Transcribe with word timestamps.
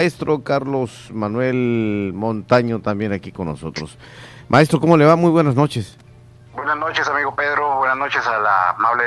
maestro 0.00 0.42
Carlos 0.42 1.10
Manuel 1.12 2.12
Montaño 2.14 2.80
también 2.80 3.12
aquí 3.12 3.32
con 3.32 3.48
nosotros. 3.48 3.98
Maestro, 4.48 4.80
¿cómo 4.80 4.96
le 4.96 5.04
va? 5.04 5.14
Muy 5.14 5.30
buenas 5.30 5.54
noches. 5.54 5.98
Buenas 6.54 6.78
noches, 6.78 7.06
amigo 7.06 7.34
Pedro. 7.36 7.76
Buenas 7.76 7.98
noches 7.98 8.26
a 8.26 8.38
la 8.38 8.70
amable 8.70 9.04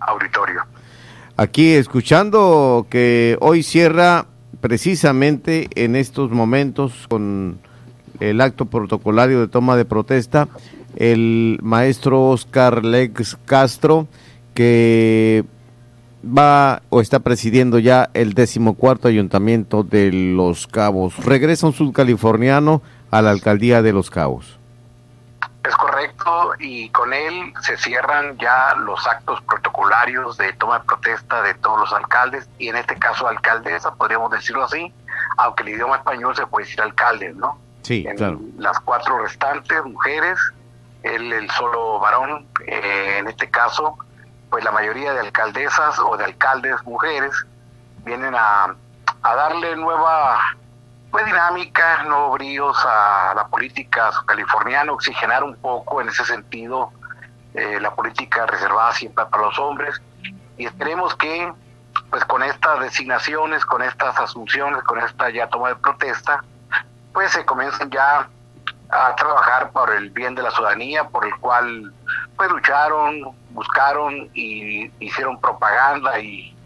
auditorio. 0.00 0.64
Aquí 1.36 1.74
escuchando 1.74 2.88
que 2.90 3.38
hoy 3.40 3.62
cierra 3.62 4.26
precisamente 4.60 5.68
en 5.76 5.94
estos 5.94 6.32
momentos 6.32 7.06
con 7.08 7.60
el 8.18 8.40
acto 8.40 8.64
protocolario 8.64 9.38
de 9.38 9.46
toma 9.46 9.76
de 9.76 9.84
protesta 9.84 10.48
el 10.96 11.60
maestro 11.62 12.30
Oscar 12.30 12.84
Lex 12.84 13.38
Castro 13.44 14.08
que 14.54 15.44
va 16.24 16.82
o 16.88 17.00
está 17.00 17.20
presidiendo 17.20 17.78
ya 17.78 18.10
el 18.14 18.34
decimocuarto 18.34 19.08
ayuntamiento 19.08 19.82
de 19.82 20.12
Los 20.12 20.66
Cabos. 20.66 21.24
Regresa 21.24 21.66
un 21.66 21.72
sudcaliforniano 21.72 22.82
a 23.10 23.22
la 23.22 23.30
alcaldía 23.30 23.82
de 23.82 23.92
Los 23.92 24.10
Cabos. 24.10 24.58
Es 25.64 25.76
correcto, 25.76 26.52
y 26.58 26.88
con 26.90 27.12
él 27.12 27.52
se 27.60 27.76
cierran 27.76 28.36
ya 28.38 28.74
los 28.76 29.06
actos 29.06 29.40
protocolarios 29.42 30.36
de 30.36 30.52
toma 30.54 30.80
de 30.80 30.84
protesta 30.86 31.40
de 31.42 31.54
todos 31.54 31.78
los 31.78 31.92
alcaldes, 31.92 32.48
y 32.58 32.68
en 32.68 32.76
este 32.76 32.96
caso 32.96 33.28
alcaldesa, 33.28 33.94
podríamos 33.94 34.32
decirlo 34.32 34.64
así, 34.64 34.92
aunque 35.36 35.62
el 35.62 35.68
idioma 35.70 35.96
español 35.96 36.34
se 36.34 36.46
puede 36.46 36.66
decir 36.66 36.80
alcalde, 36.80 37.32
¿no? 37.34 37.58
Sí, 37.82 38.04
claro. 38.16 38.40
Las 38.58 38.80
cuatro 38.80 39.18
restantes 39.18 39.84
mujeres, 39.84 40.38
él 41.04 41.32
el 41.32 41.48
solo 41.50 42.00
varón, 42.00 42.46
eh, 42.66 43.18
en 43.18 43.28
este 43.28 43.48
caso, 43.48 43.98
pues 44.52 44.64
la 44.64 44.70
mayoría 44.70 45.14
de 45.14 45.20
alcaldesas 45.20 45.98
o 45.98 46.14
de 46.18 46.26
alcaldes 46.26 46.76
mujeres 46.84 47.32
vienen 48.04 48.34
a, 48.34 48.76
darle 49.22 49.74
nueva 49.76 50.38
pues 51.10 51.24
dinámica, 51.24 52.02
nuevos 52.02 52.34
bríos 52.34 52.76
a 52.84 53.32
la 53.34 53.46
política 53.46 54.10
californiana, 54.26 54.92
oxigenar 54.92 55.42
un 55.42 55.56
poco 55.56 56.02
en 56.02 56.10
ese 56.10 56.26
sentido 56.26 56.92
eh, 57.54 57.80
la 57.80 57.94
política 57.94 58.44
reservada 58.44 58.92
siempre 58.92 59.24
para 59.24 59.44
los 59.44 59.58
hombres. 59.58 59.98
Y 60.58 60.66
esperemos 60.66 61.14
que 61.16 61.50
pues 62.10 62.22
con 62.26 62.42
estas 62.42 62.80
designaciones, 62.80 63.64
con 63.64 63.80
estas 63.80 64.18
asunciones, 64.18 64.82
con 64.82 64.98
esta 64.98 65.30
ya 65.30 65.46
toma 65.46 65.70
de 65.70 65.76
protesta, 65.76 66.44
pues 67.14 67.32
se 67.32 67.42
comiencen 67.46 67.90
ya 67.90 68.28
a 68.90 69.16
trabajar 69.16 69.70
por 69.70 69.90
el 69.90 70.10
bien 70.10 70.34
de 70.34 70.42
la 70.42 70.50
ciudadanía, 70.50 71.08
por 71.08 71.24
el 71.24 71.34
cual 71.36 71.94
pues 72.42 72.54
lucharon, 72.54 73.36
buscaron 73.50 74.28
y 74.34 74.90
hicieron 74.98 75.40
propaganda 75.40 76.18
y, 76.18 76.56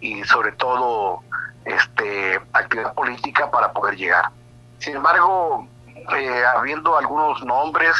y 0.00 0.22
sobre 0.22 0.52
todo 0.52 1.20
este 1.64 2.40
actividad 2.52 2.94
política 2.94 3.50
para 3.50 3.72
poder 3.72 3.96
llegar. 3.96 4.26
Sin 4.78 4.94
embargo, 4.94 5.66
eh, 6.16 6.44
habiendo 6.56 6.96
algunos 6.96 7.42
nombres 7.44 7.96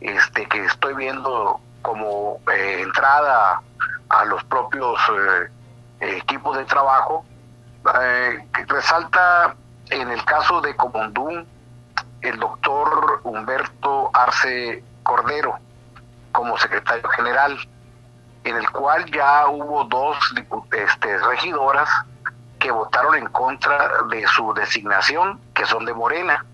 este 0.00 0.46
que 0.46 0.64
estoy 0.66 0.94
viendo 0.94 1.58
como 1.82 2.38
eh, 2.54 2.82
entrada 2.82 3.60
a 4.10 4.24
los 4.26 4.44
propios 4.44 5.00
eh, 6.00 6.16
equipos 6.16 6.56
de 6.56 6.64
trabajo, 6.66 7.24
resalta 8.68 9.56
en 9.90 10.12
el 10.12 10.24
caso 10.26 10.60
de 10.60 10.76
Comondún 10.76 11.44
el 12.20 12.38
doctor 12.38 13.20
Humberto 13.24 14.10
Arce 14.14 14.84
Cordero 15.02 15.58
como 16.32 16.58
secretario 16.58 17.08
general, 17.10 17.58
en 18.44 18.56
el 18.56 18.70
cual 18.70 19.04
ya 19.10 19.46
hubo 19.48 19.84
dos 19.84 20.16
este, 20.72 21.18
regidoras 21.18 21.88
que 22.58 22.70
votaron 22.70 23.16
en 23.16 23.26
contra 23.26 24.02
de 24.10 24.26
su 24.28 24.52
designación, 24.54 25.40
que 25.54 25.66
son 25.66 25.84
de 25.84 25.94
Morena, 25.94 26.44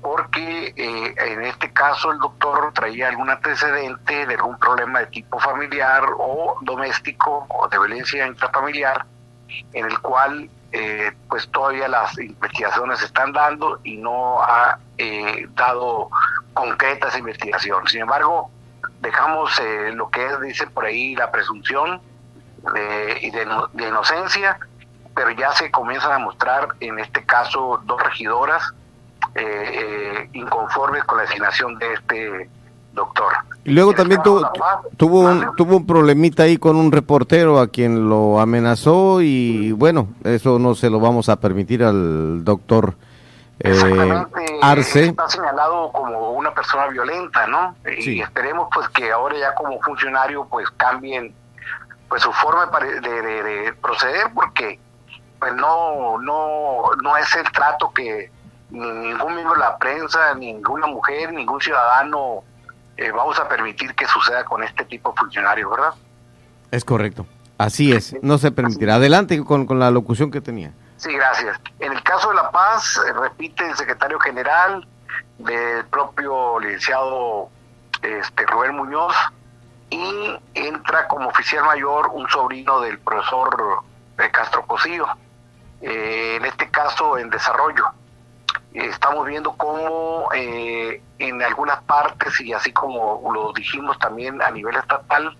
porque 0.00 0.74
eh, 0.76 1.14
en 1.16 1.42
este 1.44 1.72
caso 1.72 2.12
el 2.12 2.18
doctor 2.18 2.72
traía 2.74 3.08
algún 3.08 3.30
antecedente 3.30 4.26
de 4.26 4.34
algún 4.34 4.58
problema 4.58 5.00
de 5.00 5.06
tipo 5.06 5.38
familiar 5.40 6.04
o 6.18 6.58
doméstico 6.60 7.46
o 7.48 7.68
de 7.68 7.78
violencia 7.78 8.26
intrafamiliar, 8.26 9.06
en 9.72 9.86
el 9.86 9.98
cual 10.00 10.50
eh, 10.72 11.12
pues 11.28 11.48
todavía 11.48 11.88
las 11.88 12.18
investigaciones 12.18 12.98
se 12.98 13.06
están 13.06 13.32
dando 13.32 13.80
y 13.82 13.96
no 13.96 14.42
ha 14.42 14.78
eh, 14.98 15.46
dado 15.54 16.10
concreta 16.52 17.08
esa 17.08 17.18
investigación. 17.18 17.86
Sin 17.86 18.02
embargo, 18.02 18.50
dejamos 19.04 19.56
eh, 19.60 19.92
lo 19.94 20.08
que 20.10 20.26
es, 20.26 20.40
dice 20.40 20.66
por 20.66 20.84
ahí, 20.84 21.14
la 21.14 21.30
presunción 21.30 22.00
de, 22.74 23.30
de, 23.74 23.88
inocencia, 23.88 24.58
pero 25.14 25.30
ya 25.30 25.52
se 25.52 25.70
comienzan 25.70 26.12
a 26.12 26.18
mostrar, 26.18 26.68
en 26.80 26.98
este 26.98 27.24
caso, 27.24 27.80
dos 27.84 28.02
regidoras 28.02 28.62
inconformes 30.32 31.02
con 31.04 31.18
la 31.18 31.24
designación 31.24 31.76
de 31.78 31.92
este 31.92 32.50
doctor. 32.94 33.32
Y 33.64 33.72
luego 33.72 33.94
también 33.94 34.22
tuvo, 34.22 34.40
un, 35.20 35.56
tuvo 35.56 35.76
un 35.76 35.86
problemita 35.86 36.44
ahí 36.44 36.56
con 36.56 36.76
un 36.76 36.92
reportero 36.92 37.58
a 37.58 37.68
quien 37.68 38.08
lo 38.08 38.40
amenazó 38.40 39.20
y 39.22 39.72
bueno, 39.72 40.08
eso 40.22 40.58
no 40.58 40.74
se 40.74 40.90
lo 40.90 41.00
vamos 41.00 41.28
a 41.28 41.36
permitir 41.36 41.82
al 41.82 42.44
doctor 42.44 42.94
eh, 43.60 43.72
Arce. 44.70 45.06
Está 45.06 45.28
señalado 45.28 45.92
como 45.92 46.32
una 46.32 46.52
persona 46.52 46.86
violenta, 46.88 47.46
¿no? 47.46 47.76
Y 47.84 48.20
esperemos 48.20 48.68
pues 48.72 48.88
que 48.88 49.10
ahora 49.12 49.36
ya 49.38 49.54
como 49.54 49.80
funcionario 49.80 50.46
pues 50.50 50.70
cambien 50.72 51.34
pues 52.08 52.22
su 52.22 52.32
forma 52.32 52.66
de, 52.80 53.00
de, 53.00 53.72
proceder 53.74 54.26
porque 54.34 54.78
pues 55.38 55.54
no, 55.54 56.18
no, 56.18 56.82
no 57.02 57.16
es 57.16 57.34
el 57.34 57.50
trato 57.52 57.92
que 57.92 58.30
ningún 58.70 59.34
miembro 59.34 59.54
de 59.54 59.60
la 59.60 59.78
prensa, 59.78 60.34
ninguna 60.34 60.86
mujer, 60.86 61.32
ningún 61.32 61.60
ciudadano 61.60 62.42
eh, 62.96 63.10
vamos 63.10 63.38
a 63.40 63.48
permitir 63.48 63.94
que 63.94 64.06
suceda 64.06 64.44
con 64.44 64.62
este 64.62 64.84
tipo 64.84 65.10
de 65.10 65.16
funcionarios, 65.16 65.70
¿verdad? 65.70 65.94
Es 66.70 66.84
correcto. 66.84 67.26
Así 67.58 67.92
es, 67.92 68.16
no 68.22 68.38
se 68.38 68.50
permitirá. 68.50 68.96
Adelante 68.96 69.42
con, 69.44 69.66
con 69.66 69.78
la 69.78 69.90
locución 69.90 70.30
que 70.30 70.40
tenía. 70.40 70.72
Sí, 70.96 71.12
gracias. 71.14 71.60
En 71.80 71.92
el 71.92 72.02
caso 72.02 72.30
de 72.30 72.36
La 72.36 72.50
Paz, 72.50 73.00
eh, 73.06 73.12
repite 73.12 73.68
el 73.68 73.76
secretario 73.76 74.18
general 74.20 74.86
del 75.38 75.84
propio 75.86 76.58
licenciado 76.60 77.50
este, 78.02 78.46
Rubén 78.46 78.76
Muñoz 78.76 79.14
y 79.90 80.38
entra 80.54 81.08
como 81.08 81.28
oficial 81.28 81.64
mayor 81.64 82.08
un 82.12 82.28
sobrino 82.28 82.80
del 82.80 82.98
profesor 82.98 83.82
de 84.16 84.30
Castro 84.30 84.66
Cosío, 84.66 85.06
eh, 85.82 86.36
en 86.36 86.44
este 86.44 86.70
caso 86.70 87.18
en 87.18 87.30
desarrollo 87.30 87.92
estamos 88.74 89.26
viendo 89.26 89.52
cómo 89.52 90.28
eh, 90.34 91.00
en 91.18 91.42
algunas 91.42 91.82
partes 91.84 92.40
y 92.40 92.52
así 92.52 92.72
como 92.72 93.20
lo 93.32 93.52
dijimos 93.52 93.98
también 93.98 94.42
a 94.42 94.50
nivel 94.50 94.76
estatal 94.76 95.36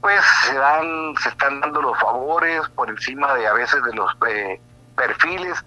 pues 0.00 0.22
se 0.44 0.54
dan 0.54 1.14
se 1.22 1.30
están 1.30 1.60
dando 1.60 1.80
los 1.80 1.98
favores 1.98 2.62
por 2.74 2.90
encima 2.90 3.34
de 3.34 3.46
a 3.46 3.54
veces 3.54 3.82
de 3.82 3.94
los 3.94 4.12
eh, 4.28 4.60
perfiles 4.98 5.64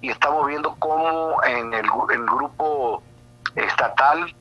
y 0.00 0.10
estamos 0.10 0.46
viendo 0.46 0.74
cómo 0.80 1.42
en 1.44 1.72
el, 1.72 1.86
grupo 2.26 3.02
estatal 3.54 4.34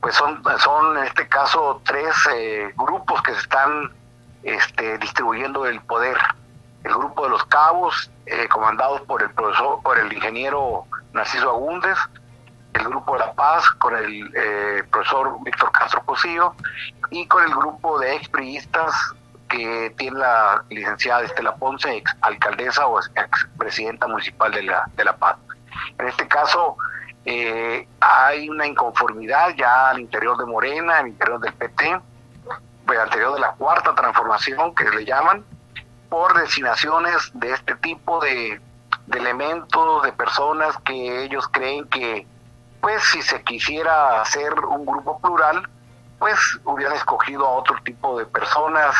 pues 0.00 0.14
son 0.14 0.42
son 0.58 0.96
en 0.96 1.04
este 1.04 1.28
caso 1.28 1.82
tres 1.84 2.14
eh, 2.32 2.72
grupos 2.76 3.20
que 3.22 3.32
se 3.34 3.40
están 3.40 3.90
este, 4.44 4.96
distribuyendo 4.98 5.66
el 5.66 5.80
poder. 5.82 6.16
El 6.84 6.94
grupo 6.94 7.24
de 7.24 7.30
los 7.30 7.44
cabos 7.46 8.10
comandados 8.50 9.00
por 9.02 9.22
el 9.22 9.30
profesor 9.30 9.82
por 9.82 9.98
el 9.98 10.12
ingeniero 10.12 10.84
Narciso 11.12 11.50
Agúndez, 11.50 11.98
el 12.74 12.84
grupo 12.84 13.14
de 13.14 13.18
La 13.20 13.32
Paz 13.32 13.68
con 13.72 13.96
el 13.96 14.30
eh, 14.34 14.84
profesor 14.90 15.36
Víctor 15.42 15.72
Castro 15.72 16.02
Cosío 16.04 16.54
y 17.10 17.26
con 17.26 17.42
el 17.42 17.50
grupo 17.50 17.98
de 17.98 18.16
expriistas 18.16 18.94
que 19.48 19.94
tiene 19.96 20.18
la 20.18 20.64
licenciada 20.68 21.22
Estela 21.22 21.56
Ponce, 21.56 21.96
ex 21.96 22.14
alcaldesa 22.20 22.86
o 22.86 23.00
ex 23.00 23.48
presidenta 23.58 24.06
municipal 24.06 24.52
de 24.52 24.62
La, 24.62 24.88
de 24.94 25.04
la 25.04 25.16
Paz. 25.16 25.36
En 25.98 26.08
este 26.08 26.26
caso, 26.28 26.76
eh, 27.24 27.86
hay 28.00 28.48
una 28.48 28.66
inconformidad 28.66 29.54
ya 29.56 29.90
al 29.90 30.00
interior 30.00 30.36
de 30.38 30.46
Morena, 30.46 30.98
al 30.98 31.08
interior 31.08 31.40
del 31.40 31.52
PT, 31.54 32.00
pues, 32.86 32.98
al 32.98 33.06
interior 33.06 33.34
de 33.34 33.40
la 33.40 33.52
cuarta 33.52 33.94
transformación 33.94 34.74
que 34.74 34.84
le 34.84 35.04
llaman, 35.04 35.44
por 36.08 36.38
designaciones 36.38 37.30
de 37.34 37.52
este 37.52 37.74
tipo 37.76 38.18
de 38.20 38.60
de 39.08 39.18
elementos, 39.18 40.02
de 40.02 40.12
personas 40.12 40.76
que 40.84 41.24
ellos 41.24 41.48
creen 41.48 41.88
que, 41.88 42.26
pues 42.80 43.02
si 43.04 43.22
se 43.22 43.42
quisiera 43.42 44.20
hacer 44.20 44.52
un 44.54 44.84
grupo 44.84 45.18
plural, 45.18 45.68
pues 46.18 46.38
hubieran 46.64 46.94
escogido 46.94 47.46
a 47.46 47.50
otro 47.50 47.76
tipo 47.84 48.18
de 48.18 48.26
personas, 48.26 48.94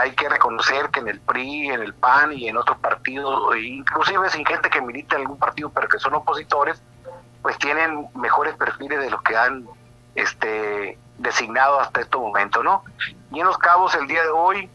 hay 0.00 0.12
que 0.12 0.28
reconocer 0.28 0.90
que 0.90 1.00
en 1.00 1.08
el 1.08 1.20
PRI, 1.20 1.68
en 1.68 1.82
el 1.82 1.94
PAN 1.94 2.32
y 2.32 2.48
en 2.48 2.56
otros 2.56 2.78
partidos, 2.78 3.56
inclusive 3.56 4.30
sin 4.30 4.44
gente 4.44 4.70
que 4.70 4.80
milita 4.80 5.16
en 5.16 5.22
algún 5.22 5.38
partido 5.38 5.70
pero 5.70 5.88
que 5.88 5.98
son 5.98 6.14
opositores, 6.14 6.82
pues 7.42 7.58
tienen 7.58 8.08
mejores 8.14 8.54
perfiles 8.56 9.00
de 9.00 9.10
los 9.10 9.22
que 9.22 9.36
han 9.36 9.66
este 10.14 10.98
designado 11.18 11.80
hasta 11.80 12.00
este 12.00 12.16
momento, 12.16 12.62
¿no? 12.62 12.84
Y 13.32 13.40
en 13.40 13.46
los 13.46 13.58
cabos 13.58 13.94
el 13.94 14.06
día 14.06 14.22
de 14.22 14.30
hoy 14.30 14.70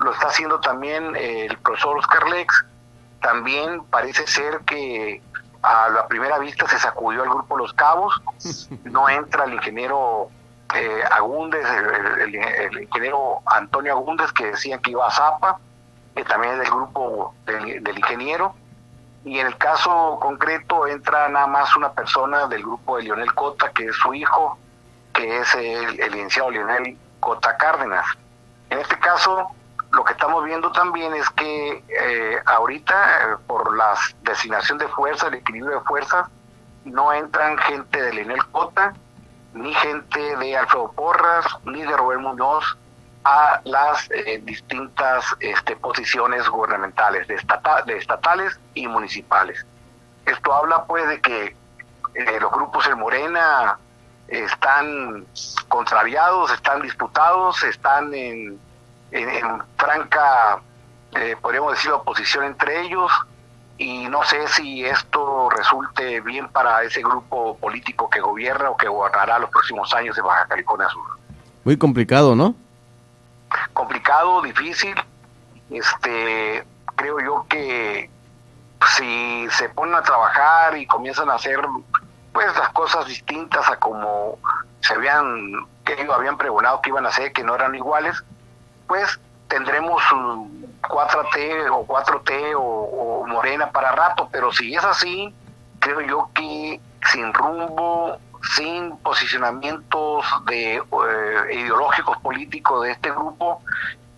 lo 0.00 0.12
está 0.12 0.28
haciendo 0.28 0.60
también 0.60 1.16
el 1.16 1.56
profesor 1.58 1.96
Oscar 1.98 2.28
Lex, 2.28 2.64
también 3.20 3.82
parece 3.84 4.26
ser 4.26 4.60
que 4.66 5.22
a 5.62 5.88
la 5.88 6.06
primera 6.06 6.38
vista 6.38 6.68
se 6.68 6.78
sacudió 6.78 7.24
el 7.24 7.30
grupo 7.30 7.56
Los 7.56 7.72
Cabos, 7.72 8.20
no 8.84 9.08
entra 9.08 9.44
el 9.44 9.54
ingeniero 9.54 10.30
eh, 10.74 11.02
Agúndez, 11.10 11.64
el, 12.20 12.82
ingeniero 12.82 13.40
Antonio 13.46 13.92
Agúndez, 13.92 14.32
que 14.32 14.46
decían 14.46 14.80
que 14.80 14.90
iba 14.90 15.06
a 15.06 15.10
Zapa, 15.10 15.58
que 16.14 16.24
también 16.24 16.54
es 16.54 16.60
del 16.60 16.70
grupo 16.70 17.34
del, 17.44 17.98
ingeniero, 17.98 18.54
y 19.24 19.38
en 19.38 19.46
el 19.46 19.56
caso 19.56 20.18
concreto 20.20 20.86
entra 20.86 21.28
nada 21.28 21.46
más 21.46 21.76
una 21.76 21.92
persona 21.92 22.46
del 22.46 22.62
grupo 22.62 22.96
de 22.96 23.04
Lionel 23.04 23.34
Cota, 23.34 23.70
que 23.70 23.86
es 23.86 23.96
su 23.96 24.14
hijo, 24.14 24.58
que 25.12 25.38
es 25.38 25.54
el, 25.54 26.00
el 26.00 26.12
licenciado 26.12 26.50
Lionel 26.50 26.98
Cota 27.20 27.56
Cárdenas. 27.56 28.06
En 28.70 28.78
este 28.78 28.98
caso, 28.98 29.50
lo 29.92 30.04
que 30.04 30.12
estamos 30.12 30.44
viendo 30.44 30.70
también 30.72 31.14
es 31.14 31.28
que 31.30 31.84
eh, 31.88 32.38
ahorita, 32.44 32.94
eh, 32.94 33.36
por 33.46 33.76
la 33.76 33.94
designación 34.22 34.78
de 34.78 34.88
fuerzas, 34.88 35.28
el 35.28 35.34
equilibrio 35.34 35.78
de 35.78 35.84
fuerzas, 35.84 36.28
no 36.84 37.12
entran 37.12 37.56
gente 37.58 38.00
de 38.00 38.12
Lenel 38.12 38.44
Cota, 38.48 38.94
ni 39.56 39.74
gente 39.74 40.36
de 40.36 40.56
Alfredo 40.56 40.92
Porras, 40.92 41.46
ni 41.64 41.82
de 41.82 41.96
Robert 41.96 42.20
Muñoz 42.20 42.76
a 43.24 43.60
las 43.64 44.08
eh, 44.10 44.40
distintas 44.44 45.24
este, 45.40 45.74
posiciones 45.76 46.48
gubernamentales, 46.48 47.26
de, 47.26 47.36
de 47.86 47.96
estatales 47.96 48.58
y 48.74 48.86
municipales. 48.86 49.64
Esto 50.24 50.52
habla 50.52 50.84
pues 50.84 51.08
de 51.08 51.20
que 51.20 51.56
los 52.40 52.50
grupos 52.50 52.86
en 52.86 52.98
Morena 52.98 53.78
están 54.28 55.26
contrariados, 55.68 56.50
están 56.52 56.80
disputados, 56.82 57.62
están 57.62 58.14
en 58.14 58.58
en, 59.10 59.62
franca, 59.76 60.60
eh, 61.12 61.36
podríamos 61.40 61.72
decir, 61.72 61.90
oposición 61.92 62.44
entre 62.44 62.82
ellos 62.82 63.10
y 63.78 64.08
no 64.08 64.24
sé 64.24 64.48
si 64.48 64.84
esto 64.84 65.50
resulte 65.50 66.20
bien 66.22 66.48
para 66.48 66.82
ese 66.82 67.02
grupo 67.02 67.56
político 67.58 68.08
que 68.08 68.20
gobierna 68.20 68.70
o 68.70 68.76
que 68.76 68.88
gobernará 68.88 69.38
los 69.38 69.50
próximos 69.50 69.92
años 69.94 70.16
de 70.16 70.22
Baja 70.22 70.46
California 70.46 70.88
Sur. 70.88 71.04
Muy 71.64 71.76
complicado, 71.76 72.34
¿no? 72.34 72.54
Complicado, 73.72 74.40
difícil. 74.42 74.94
Este, 75.70 76.64
creo 76.94 77.20
yo 77.20 77.46
que 77.48 78.10
si 78.96 79.48
se 79.50 79.68
ponen 79.70 79.94
a 79.94 80.02
trabajar 80.02 80.76
y 80.76 80.86
comienzan 80.86 81.28
a 81.28 81.34
hacer 81.34 81.60
pues 82.32 82.46
las 82.56 82.68
cosas 82.70 83.06
distintas 83.06 83.68
a 83.68 83.76
como 83.76 84.38
se 84.80 84.94
habían 84.94 85.66
que 85.84 86.06
habían 86.12 86.36
pregonado 86.36 86.80
que 86.82 86.90
iban 86.90 87.06
a 87.06 87.10
hacer, 87.10 87.32
que 87.32 87.42
no 87.42 87.54
eran 87.54 87.74
iguales, 87.74 88.22
pues 88.86 89.18
tendremos 89.48 90.02
4T 90.88 91.70
o 91.70 91.86
4T 91.86 92.54
o, 92.56 93.24
Morena 93.26 93.70
para 93.70 93.92
rato, 93.92 94.28
pero 94.30 94.52
si 94.52 94.74
es 94.74 94.84
así, 94.84 95.34
creo 95.80 96.00
yo 96.00 96.30
que 96.34 96.80
sin 97.12 97.34
rumbo, 97.34 98.16
sin 98.54 98.96
posicionamientos 98.98 100.24
de, 100.46 100.76
eh, 100.76 101.54
ideológicos 101.54 102.16
políticos 102.18 102.84
de 102.84 102.92
este 102.92 103.10
grupo, 103.10 103.62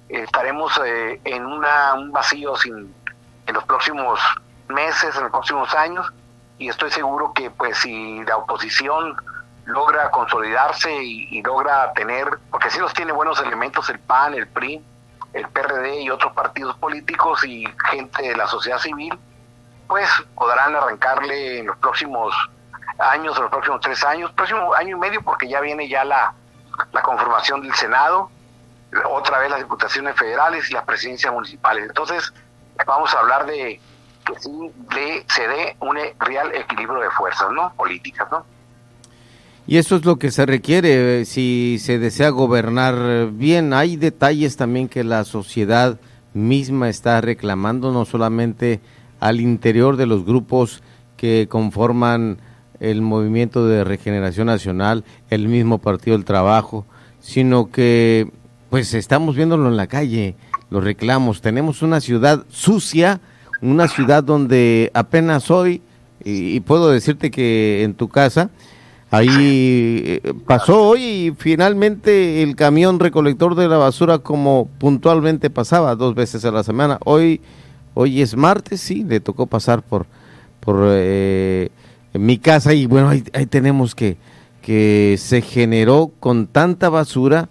estaremos 0.09 0.79
eh, 0.85 1.21
en 1.25 1.47
una, 1.47 1.95
un 1.95 2.13
vacío 2.13 2.57
sin, 2.57 2.95
en 3.47 3.55
los 3.55 3.65
próximos 3.65 4.21
meses, 4.69 5.17
en 5.17 5.23
los 5.23 5.31
próximos 5.33 5.75
años, 5.75 6.13
y 6.59 6.69
estoy 6.69 6.91
seguro 6.91 7.33
que 7.33 7.51
pues 7.51 7.79
si 7.79 8.23
la 8.25 8.37
oposición 8.37 9.17
logra 9.65 10.11
consolidarse 10.11 10.93
y, 11.03 11.43
logra 11.43 11.93
tener, 11.93 12.39
porque 12.51 12.71
sí 12.71 12.79
los 12.79 12.93
tiene 12.95 13.13
buenos 13.13 13.41
elementos 13.41 13.89
el 13.91 13.99
PAN, 13.99 14.35
el 14.35 14.49
PRI, 14.49 14.83
el 15.33 15.49
PRD 15.49 16.03
y 16.03 16.11
otros 16.11 16.33
partidos 16.33 16.77
políticos 16.79 17.45
y 17.45 17.65
gente 17.91 18.23
de 18.23 18.37
la 18.37 18.47
sociedad 18.47 18.79
civil, 18.79 19.19
pues 19.87 20.09
podrán 20.35 20.75
arrancarle 20.75 21.61
en 21.61 21.67
los 21.67 21.77
próximos 21.79 22.35
años, 22.99 23.37
en 23.37 23.43
los 23.43 23.51
próximos 23.51 23.81
tres 23.81 24.05
años, 24.05 24.31
próximo 24.33 24.75
año 24.75 24.97
y 24.97 25.01
medio, 25.01 25.23
porque 25.23 25.49
ya 25.49 25.61
viene 25.61 25.89
ya 25.89 26.05
la, 26.05 26.35
la 26.93 27.03
conformación 27.03 27.63
del 27.63 27.75
Senado, 27.75 28.31
otra 29.11 29.39
vez 29.39 29.51
las 29.51 29.61
diputaciones 29.61 30.17
federales 30.17 30.71
y 30.71 30.75
las 30.75 30.85
presidencias 30.85 31.33
municipales. 31.33 31.85
Entonces, 31.87 32.33
vamos 32.87 33.15
a 33.15 33.19
hablar 33.19 33.47
de 33.47 33.81
que 34.25 34.41
sí 34.41 34.73
de, 34.95 35.25
se 35.29 35.49
dé 35.49 35.77
un 35.81 35.99
real 36.19 36.55
equilibrio 36.55 37.01
de 37.01 37.11
fuerzas, 37.11 37.51
¿no? 37.51 37.73
Políticas, 37.75 38.31
¿no? 38.31 38.45
Y 39.71 39.77
eso 39.77 39.97
es 39.97 40.07
lo 40.07 40.19
que 40.19 40.31
se 40.31 40.47
requiere 40.47 41.21
eh, 41.21 41.25
si 41.27 41.77
se 41.79 41.99
desea 41.99 42.31
gobernar 42.31 43.31
bien. 43.33 43.75
Hay 43.75 43.97
detalles 43.97 44.57
también 44.57 44.89
que 44.89 45.05
la 45.05 45.25
sociedad 45.25 46.01
misma 46.33 46.89
está 46.89 47.21
reclamando, 47.21 47.93
no 47.93 48.07
solamente 48.07 48.81
al 49.21 49.43
interior 49.43 49.99
de 49.99 50.07
los 50.07 50.25
grupos 50.25 50.83
que 51.19 51.49
conforman 51.51 52.39
el 52.81 53.03
movimiento 53.03 53.67
de 53.67 53.85
regeneración 53.85 54.47
nacional, 54.47 55.05
el 55.29 55.49
mismo 55.49 55.77
Partido 55.77 56.17
del 56.17 56.25
Trabajo, 56.25 56.87
sino 57.21 57.71
que 57.71 58.31
pues 58.71 58.95
estamos 58.95 59.37
viéndolo 59.37 59.69
en 59.69 59.77
la 59.77 59.87
calle, 59.87 60.35
los 60.71 60.83
reclamos. 60.83 61.43
Tenemos 61.43 61.83
una 61.83 62.01
ciudad 62.01 62.47
sucia, 62.49 63.21
una 63.61 63.87
ciudad 63.87 64.25
donde 64.25 64.91
apenas 64.95 65.51
hoy, 65.51 65.83
y 66.25 66.59
puedo 66.61 66.89
decirte 66.89 67.31
que 67.31 67.83
en 67.83 67.93
tu 67.93 68.09
casa, 68.09 68.49
Ahí 69.11 70.03
eh, 70.05 70.35
pasó 70.47 70.89
hoy 70.89 71.03
y 71.03 71.35
finalmente 71.37 72.43
el 72.43 72.57
camión 72.57 73.01
recolector 73.01 73.55
de 73.55 73.67
la 73.67 73.79
basura 73.79 74.19
como 74.19 74.69
puntualmente 74.79 75.49
pasaba 75.49 75.95
dos 75.95 76.15
veces 76.15 76.45
a 76.45 76.51
la 76.51 76.63
semana. 76.63 76.99
Hoy, 77.05 77.41
hoy 77.95 78.21
es 78.21 78.37
martes, 78.37 78.83
sí, 78.83 79.05
le 79.05 79.21
tocó 79.21 79.47
pasar 79.47 79.83
por, 79.83 80.07
por 80.61 80.89
eh, 80.91 81.71
mi 82.13 82.37
casa 82.37 82.75
y 82.75 82.85
bueno, 82.85 83.09
ahí, 83.09 83.25
ahí 83.33 83.47
tenemos 83.47 83.95
que, 83.95 84.19
que 84.61 85.17
se 85.19 85.41
generó 85.41 86.11
con 86.21 86.47
tanta 86.47 86.91
basura 86.91 87.49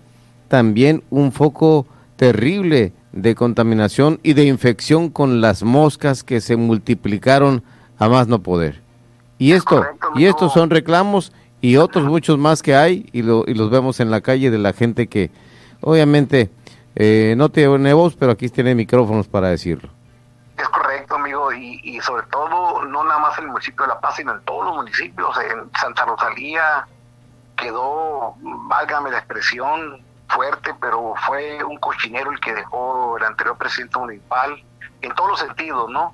también 0.50 1.04
un 1.10 1.32
foco 1.32 1.88
terrible 2.18 2.94
de 3.14 3.34
contaminación 3.34 4.20
y 4.22 4.34
de 4.34 4.46
infección 4.46 5.10
con 5.10 5.42
las 5.42 5.64
moscas 5.64 6.24
que 6.24 6.40
se 6.40 6.56
multiplicaron 6.56 7.64
a 7.98 8.10
más 8.10 8.28
no 8.28 8.44
poder. 8.44 8.82
Y 9.40 9.52
esto, 9.52 9.84
y 10.16 10.26
estos 10.26 10.54
son 10.54 10.70
reclamos 10.70 11.32
y 11.62 11.78
otros 11.78 12.06
muchos 12.06 12.38
más 12.38 12.62
que 12.62 12.76
hay 12.76 13.10
y, 13.12 13.22
lo, 13.22 13.44
y 13.48 13.54
los 13.54 13.70
vemos 13.70 14.00
en 14.00 14.12
la 14.12 14.22
calle 14.22 14.52
de 14.52 14.58
la 14.58 14.74
gente 14.74 15.08
que 15.08 15.32
obviamente 15.82 16.52
eh, 16.96 17.36
no 17.38 17.50
tiene 17.50 17.94
voz, 17.94 18.16
pero 18.16 18.32
aquí 18.32 18.50
tiene 18.50 18.76
micrófonos 18.76 19.28
para 19.28 19.50
decirlo. 19.50 19.90
Es 20.58 20.68
correcto, 20.70 21.16
amigo, 21.16 21.54
y, 21.54 21.80
y 21.84 22.00
sobre 22.02 22.24
todo, 22.28 22.84
no 22.86 23.04
nada 23.04 23.20
más 23.20 23.38
en 23.38 23.46
el 23.46 23.52
municipio 23.52 23.84
de 23.84 23.90
La 23.90 24.00
Paz, 24.00 24.16
sino 24.16 24.34
en 24.34 24.42
todos 24.42 24.66
los 24.66 24.76
municipios. 24.76 25.38
En 25.38 25.70
Santa 25.80 26.06
Rosalía 26.06 26.88
quedó, 27.56 28.36
válgame 28.42 29.12
la 29.12 29.20
expresión, 29.20 30.02
fuerte, 30.30 30.74
pero 30.82 31.14
fue 31.26 31.64
un 31.64 31.78
cochinero 31.78 32.32
el 32.32 32.40
que 32.40 32.54
dejó 32.54 33.18
el 33.18 33.24
anterior 33.24 33.58
presidente 33.58 34.00
municipal, 34.00 34.64
en 35.02 35.14
todos 35.14 35.30
los 35.32 35.40
sentidos, 35.40 35.90
¿no? 35.90 36.14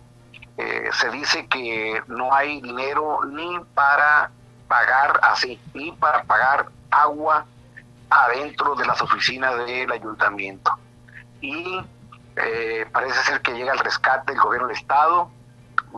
Eh, 0.58 0.90
se 0.92 1.10
dice 1.10 1.48
que 1.48 2.02
no 2.08 2.34
hay 2.34 2.62
dinero 2.62 3.20
ni 3.26 3.60
para 3.74 4.30
pagar 4.74 5.20
así, 5.22 5.60
ni 5.76 5.92
para 5.92 6.24
pagar 6.24 6.66
agua 6.90 7.46
adentro 8.10 8.74
de 8.74 8.88
las 8.88 9.00
oficinas 9.04 9.56
del 9.68 9.92
ayuntamiento. 9.92 10.72
Y 11.42 11.80
eh, 12.38 12.88
parece 12.92 13.22
ser 13.22 13.42
que 13.42 13.54
llega 13.54 13.74
el 13.74 13.78
rescate 13.78 14.32
del 14.32 14.42
gobierno 14.42 14.68
del 14.68 14.78
estado, 14.78 15.30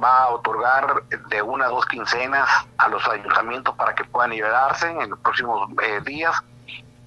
va 0.03 0.24
a 0.24 0.29
otorgar 0.32 1.03
de 1.29 1.41
una 1.41 1.67
a 1.67 1.70
dos 1.70 1.86
quincenas 1.86 2.50
a 2.77 2.89
los 2.89 3.08
ayuntamientos 3.08 3.74
para 3.75 3.96
que 3.96 4.03
puedan 4.03 4.32
liberarse 4.32 4.89
en 4.89 5.10
los 5.10 5.20
próximos 5.20 5.70
eh, 5.82 6.01
días. 6.03 6.36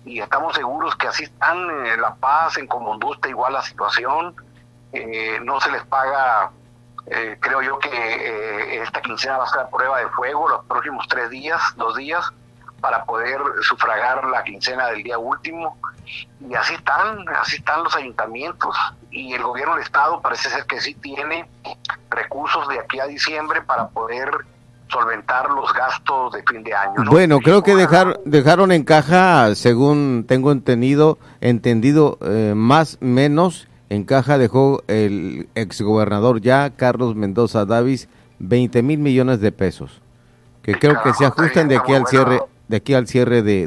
Y 0.07 0.21
estamos 0.21 0.55
seguros 0.55 0.97
que 0.97 1.09
así 1.09 1.25
están 1.25 1.59
en 1.85 2.01
La 2.01 2.15
Paz, 2.15 2.57
en 2.57 2.67
Comundusta, 2.67 3.29
igual 3.29 3.53
la 3.53 3.63
situación. 3.63 4.35
Eh, 4.95 5.39
no 5.43 5.61
se 5.61 5.71
les 5.71 5.85
paga 5.85 6.51
eh, 7.11 7.37
creo 7.41 7.63
yo 7.63 7.79
que 7.79 7.89
eh, 7.91 8.83
esta 8.83 9.01
quincena 9.01 9.39
va 9.39 9.45
a 9.45 9.49
ser 9.49 9.67
prueba 9.71 9.99
de 9.99 10.09
fuego 10.09 10.49
los 10.49 10.65
próximos 10.67 11.07
tres 11.09 11.31
días, 11.31 11.61
dos 11.77 11.97
días, 11.97 12.25
para 12.81 13.05
poder 13.05 13.41
sufragar 13.63 14.25
la 14.27 14.45
quincena 14.45 14.89
del 14.89 15.03
día 15.03 15.19
último. 15.19 15.77
Y 16.41 16.55
así 16.55 16.75
están, 16.75 17.29
así 17.41 17.57
están 17.57 17.83
los 17.83 17.95
ayuntamientos. 17.97 18.77
Y 19.11 19.33
el 19.33 19.43
gobierno 19.43 19.75
del 19.75 19.85
Estado 19.85 20.21
parece 20.21 20.49
ser 20.51 20.65
que 20.65 20.81
sí 20.81 20.95
tiene 20.95 21.49
recursos 22.11 22.69
de 22.69 22.79
aquí 22.79 23.01
a 23.01 23.07
diciembre 23.07 23.63
para 23.63 23.89
poder 23.89 24.31
solventar 24.91 25.51
los 25.51 25.73
gastos 25.73 26.33
de 26.33 26.43
fin 26.43 26.63
de 26.63 26.75
año. 26.75 26.95
Bueno, 27.11 27.41
creo 27.41 27.63
que 27.63 27.75
dejar, 27.75 28.21
dejaron 28.25 28.73
en 28.73 28.85
caja, 28.85 29.55
según 29.55 30.25
tengo 30.27 30.51
entendido, 30.51 31.19
entendido 31.41 32.19
eh, 32.23 32.55
más 32.55 32.97
menos 33.01 33.69
en 33.91 34.05
caja 34.05 34.39
dejó 34.39 34.83
el 34.87 35.49
exgobernador 35.55 36.41
ya, 36.41 36.71
Carlos 36.77 37.15
Mendoza 37.15 37.65
Davis, 37.65 38.09
20 38.39 38.83
mil 38.83 38.99
millones 38.99 39.41
de 39.41 39.51
pesos, 39.51 40.03
que 40.63 40.75
creo 40.75 41.03
que 41.03 41.15
se 41.15 41.25
ajustan 41.25 41.69
de 41.69 41.77
aquí 41.77 41.95
al 41.95 42.07
cierre, 42.07 42.41
de 42.69 42.77
aquí 42.77 42.95
al 42.95 43.07
cierre 43.07 43.43
de, 43.43 43.67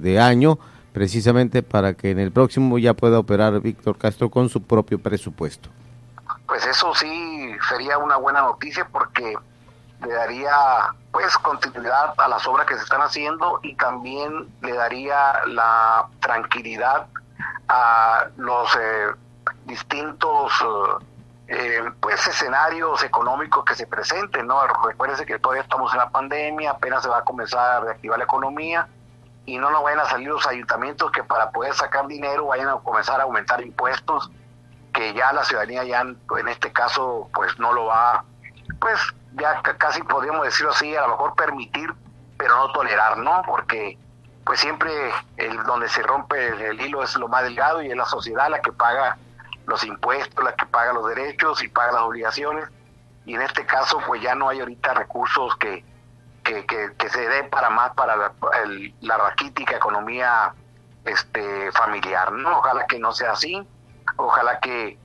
de, 0.00 0.20
año, 0.20 0.58
precisamente 0.92 1.62
para 1.62 1.94
que 1.94 2.10
en 2.10 2.20
el 2.20 2.30
próximo 2.30 2.78
ya 2.78 2.94
pueda 2.94 3.18
operar 3.18 3.60
Víctor 3.60 3.98
Castro 3.98 4.30
con 4.30 4.48
su 4.48 4.62
propio 4.62 5.00
presupuesto. 5.00 5.68
Pues 6.46 6.64
eso 6.66 6.94
sí 6.94 7.52
sería 7.68 7.98
una 7.98 8.16
buena 8.16 8.42
noticia 8.42 8.86
porque 8.90 9.34
le 10.04 10.12
daría 10.12 10.52
pues 11.12 11.36
continuidad 11.38 12.14
a 12.16 12.28
las 12.28 12.46
obras 12.46 12.66
que 12.66 12.76
se 12.76 12.84
están 12.84 13.02
haciendo 13.02 13.60
y 13.62 13.74
también 13.74 14.48
le 14.62 14.72
daría 14.72 15.44
la 15.46 16.06
tranquilidad 16.20 17.06
a 17.68 18.26
los 18.36 18.74
eh, 18.76 19.10
distintos 19.70 20.52
eh, 21.48 21.82
pues 22.00 22.26
escenarios 22.26 23.02
económicos 23.02 23.64
que 23.64 23.74
se 23.74 23.86
presenten, 23.86 24.46
¿no? 24.46 24.60
Recuérdense 24.84 25.24
que 25.24 25.38
todavía 25.38 25.62
estamos 25.62 25.92
en 25.92 25.98
la 25.98 26.10
pandemia, 26.10 26.72
apenas 26.72 27.02
se 27.02 27.08
va 27.08 27.18
a 27.18 27.24
comenzar 27.24 27.58
a 27.58 27.80
reactivar 27.80 28.18
la 28.18 28.24
economía 28.24 28.88
y 29.46 29.58
no 29.58 29.70
nos 29.70 29.82
vayan 29.82 30.00
a 30.00 30.04
salir 30.04 30.28
los 30.28 30.46
ayuntamientos 30.46 31.10
que 31.10 31.24
para 31.24 31.50
poder 31.50 31.74
sacar 31.74 32.06
dinero 32.06 32.46
vayan 32.46 32.68
a 32.68 32.76
comenzar 32.76 33.20
a 33.20 33.24
aumentar 33.24 33.60
impuestos 33.60 34.30
que 34.92 35.14
ya 35.14 35.32
la 35.32 35.44
ciudadanía 35.44 35.84
ya 35.84 36.02
en 36.02 36.48
este 36.48 36.72
caso 36.72 37.28
pues 37.32 37.58
no 37.58 37.72
lo 37.72 37.86
va 37.86 38.24
pues 38.80 39.00
ya 39.32 39.62
casi 39.62 40.02
podríamos 40.02 40.44
decirlo 40.44 40.72
así 40.72 40.94
a 40.94 41.02
lo 41.02 41.08
mejor 41.08 41.34
permitir 41.34 41.92
pero 42.36 42.56
no 42.56 42.72
tolerar 42.72 43.18
no 43.18 43.42
porque 43.46 43.98
pues 44.44 44.60
siempre 44.60 44.92
el 45.36 45.62
donde 45.64 45.88
se 45.88 46.02
rompe 46.02 46.68
el, 46.68 46.80
hilo 46.80 47.02
es 47.02 47.16
lo 47.16 47.28
más 47.28 47.42
delgado 47.42 47.82
y 47.82 47.90
es 47.90 47.96
la 47.96 48.06
sociedad 48.06 48.48
la 48.48 48.60
que 48.60 48.72
paga 48.72 49.16
los 49.66 49.84
impuestos 49.84 50.44
la 50.44 50.54
que 50.54 50.66
paga 50.66 50.92
los 50.92 51.06
derechos 51.08 51.62
y 51.62 51.68
paga 51.68 51.92
las 51.92 52.02
obligaciones. 52.02 52.66
Y 53.26 53.34
en 53.34 53.42
este 53.42 53.66
caso 53.66 53.98
pues 54.06 54.22
ya 54.22 54.34
no 54.34 54.48
hay 54.48 54.60
ahorita 54.60 54.94
recursos 54.94 55.56
que 55.56 55.84
que, 56.42 56.64
que, 56.66 57.08
se 57.10 57.28
dé 57.28 57.44
para 57.44 57.70
más 57.70 57.92
para 57.94 58.16
la, 58.16 58.32
la 59.02 59.16
raquítica 59.18 59.76
economía 59.76 60.52
este 61.04 61.70
familiar 61.72 62.32
no 62.32 62.58
ojalá 62.58 62.86
que 62.86 62.98
no 62.98 63.12
sea 63.12 63.32
así. 63.32 63.66
Ojalá 64.16 64.58
que 64.58 64.98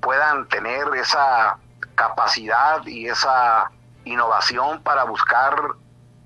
puedan 0.00 0.46
tener 0.48 0.86
esa 0.94 1.58
capacidad 1.94 2.84
y 2.86 3.08
esa 3.08 3.70
innovación 4.04 4.82
para 4.82 5.04
buscar 5.04 5.54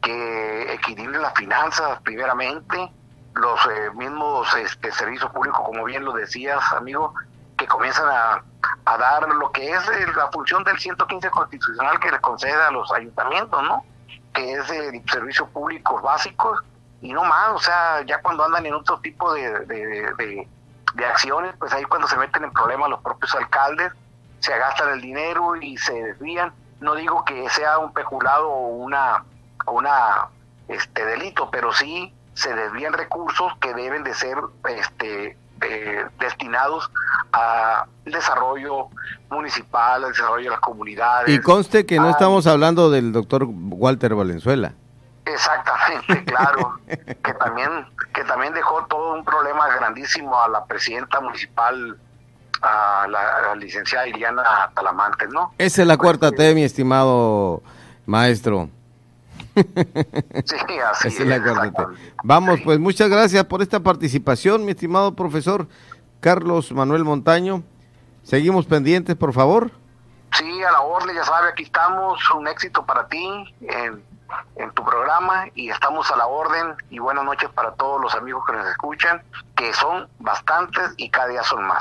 que 0.02 0.72
equilibren 0.72 1.22
las 1.22 1.34
finanzas 1.34 2.00
primeramente, 2.02 2.92
los 3.34 3.60
eh, 3.66 3.90
mismos 3.94 4.52
este, 4.56 4.92
servicios 4.92 5.30
públicos, 5.32 5.60
como 5.64 5.84
bien 5.84 6.04
lo 6.04 6.12
decías, 6.12 6.60
amigo, 6.72 7.14
comienzan 7.68 8.08
a, 8.08 8.44
dar 8.84 9.28
lo 9.28 9.52
que 9.52 9.70
es 9.70 10.16
la 10.16 10.28
función 10.32 10.64
del 10.64 10.78
115 10.78 11.30
constitucional 11.30 12.00
que 12.00 12.10
le 12.10 12.18
concede 12.20 12.54
a 12.54 12.70
los 12.70 12.90
ayuntamientos, 12.90 13.62
¿no? 13.62 13.84
Que 14.32 14.54
es 14.54 14.66
de 14.66 15.04
servicios 15.12 15.48
públicos 15.50 16.02
básicos 16.02 16.60
y 17.02 17.12
no 17.12 17.22
más, 17.22 17.50
o 17.50 17.58
sea, 17.58 18.02
ya 18.06 18.20
cuando 18.22 18.44
andan 18.44 18.66
en 18.66 18.74
otro 18.74 18.98
tipo 19.00 19.32
de 19.34 20.48
acciones, 21.06 21.54
pues 21.58 21.72
ahí 21.72 21.84
cuando 21.84 22.08
se 22.08 22.16
meten 22.16 22.44
en 22.44 22.50
problemas 22.50 22.88
los 22.90 23.00
propios 23.02 23.34
alcaldes, 23.34 23.92
se 24.40 24.56
gastan 24.56 24.90
el 24.90 25.00
dinero 25.00 25.56
y 25.56 25.76
se 25.76 25.92
desvían. 25.92 26.52
No 26.80 26.94
digo 26.94 27.24
que 27.24 27.48
sea 27.50 27.78
un 27.78 27.92
peculado 27.92 28.48
o 28.48 28.68
una, 28.68 29.24
una 29.66 30.28
este 30.68 31.04
delito, 31.04 31.50
pero 31.50 31.72
sí 31.72 32.14
se 32.34 32.54
desvían 32.54 32.92
recursos 32.92 33.52
que 33.60 33.74
deben 33.74 34.04
de 34.04 34.14
ser 34.14 34.38
este 34.68 35.36
eh, 35.60 36.06
destinados 36.20 36.90
al 37.32 37.86
desarrollo 38.04 38.88
municipal, 39.30 40.04
al 40.04 40.10
desarrollo 40.12 40.44
de 40.44 40.50
las 40.50 40.60
comunidades. 40.60 41.34
Y 41.34 41.40
conste 41.40 41.86
que 41.86 41.98
no 41.98 42.10
estamos 42.10 42.46
hablando 42.46 42.90
del 42.90 43.12
doctor 43.12 43.46
Walter 43.46 44.14
Valenzuela. 44.14 44.72
Exactamente, 45.24 46.24
claro, 46.32 46.78
que 46.86 47.34
también 47.34 47.86
que 48.18 48.24
también 48.24 48.52
dejó 48.52 48.84
todo 48.86 49.14
un 49.14 49.24
problema 49.24 49.68
grandísimo 49.68 50.40
a 50.40 50.48
la 50.48 50.64
presidenta 50.64 51.20
municipal, 51.20 51.96
a 52.62 53.06
la, 53.08 53.54
licenciada 53.54 54.08
Iriana 54.08 54.42
Talamantes, 54.74 55.28
¿no? 55.30 55.52
Esa 55.58 55.82
es 55.82 55.88
la 55.88 55.96
cuarta 55.96 56.32
T, 56.32 56.54
mi 56.54 56.64
estimado 56.64 57.62
maestro. 58.06 58.70
Sí, 59.54 60.56
así 60.90 61.08
es. 61.08 61.20
la 61.20 61.42
cuarta 61.42 61.88
T. 61.88 61.94
Vamos, 62.24 62.60
pues 62.64 62.78
muchas 62.78 63.08
gracias 63.08 63.44
por 63.44 63.62
esta 63.62 63.80
participación, 63.80 64.64
mi 64.64 64.72
estimado 64.72 65.14
profesor 65.14 65.68
Carlos 66.20 66.72
Manuel 66.72 67.04
Montaño. 67.04 67.62
Seguimos 68.22 68.66
pendientes, 68.66 69.16
por 69.16 69.32
favor. 69.32 69.70
Sí, 70.32 70.62
a 70.62 70.72
la 70.72 70.80
orden, 70.80 71.14
ya 71.14 71.24
sabe, 71.24 71.48
aquí 71.48 71.62
estamos. 71.62 72.20
Un 72.34 72.48
éxito 72.48 72.84
para 72.84 73.08
ti. 73.08 73.54
En 73.62 74.02
en 74.56 74.70
tu 74.72 74.84
programa 74.84 75.46
y 75.54 75.70
estamos 75.70 76.10
a 76.10 76.16
la 76.16 76.26
orden 76.26 76.74
y 76.90 76.98
buenas 76.98 77.24
noches 77.24 77.48
para 77.50 77.72
todos 77.72 78.00
los 78.00 78.14
amigos 78.14 78.44
que 78.46 78.52
nos 78.52 78.66
escuchan, 78.66 79.22
que 79.56 79.72
son 79.74 80.08
bastantes 80.18 80.94
y 80.96 81.08
cada 81.10 81.28
día 81.28 81.42
son 81.42 81.66
más. 81.66 81.76